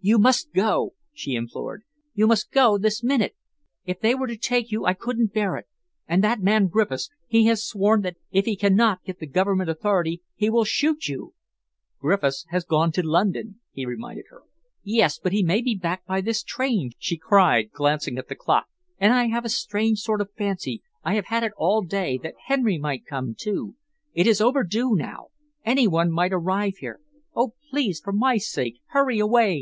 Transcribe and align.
"You 0.00 0.16
must 0.20 0.52
go!" 0.52 0.94
she 1.12 1.34
implored. 1.34 1.82
"You 2.14 2.28
must 2.28 2.52
go 2.52 2.78
this 2.78 3.02
minute! 3.02 3.34
If 3.84 3.98
they 3.98 4.14
were 4.14 4.28
to 4.28 4.36
take 4.36 4.70
you, 4.70 4.84
I 4.84 4.94
couldn't 4.94 5.34
bear 5.34 5.56
it. 5.56 5.66
And 6.06 6.22
that 6.22 6.38
man 6.38 6.68
Griffiths 6.68 7.10
he 7.26 7.46
has 7.46 7.64
sworn 7.66 8.02
that 8.02 8.14
if 8.30 8.44
he 8.44 8.54
can 8.54 8.76
not 8.76 9.02
get 9.02 9.18
the 9.18 9.26
Government 9.26 9.68
authority, 9.68 10.22
he 10.36 10.48
will 10.48 10.62
shoot 10.62 11.08
you!" 11.08 11.34
"Griffiths 11.98 12.46
has 12.50 12.64
gone 12.64 12.92
to 12.92 13.02
London," 13.04 13.58
he 13.72 13.84
reminded 13.84 14.26
her. 14.30 14.42
"Yes, 14.84 15.18
but 15.20 15.32
he 15.32 15.42
may 15.42 15.60
be 15.60 15.74
back 15.74 16.06
by 16.06 16.20
this 16.20 16.44
train," 16.44 16.92
she 16.96 17.16
cried, 17.16 17.72
glancing 17.72 18.18
at 18.18 18.28
the 18.28 18.36
clock, 18.36 18.66
"and 19.00 19.12
I 19.12 19.24
have 19.30 19.44
a 19.44 19.48
strange 19.48 19.98
sort 19.98 20.20
of 20.20 20.30
fancy 20.38 20.80
I 21.02 21.14
have 21.14 21.26
had 21.26 21.42
it 21.42 21.50
all 21.56 21.82
day 21.82 22.20
that 22.22 22.34
Henry 22.46 22.78
might 22.78 23.04
come, 23.04 23.34
too. 23.36 23.74
It 24.14 24.28
is 24.28 24.40
overdue 24.40 24.94
now. 24.94 25.30
Any 25.64 25.88
one 25.88 26.12
might 26.12 26.32
arrive 26.32 26.76
here. 26.76 27.00
Oh, 27.34 27.54
please, 27.70 27.98
for 27.98 28.12
my 28.12 28.36
sake, 28.36 28.78
hurry 28.90 29.18
away!" 29.18 29.60